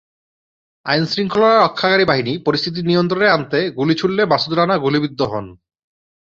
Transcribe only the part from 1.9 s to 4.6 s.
বাহিনী পরিস্থিতি নিয়ন্ত্রণে আনতে গুলি ছুড়লে মাসুদ